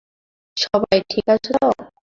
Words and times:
সবাই 0.57 0.97
ঠিক 1.09 1.25
আছ 1.27 1.45
তো? 1.53 1.67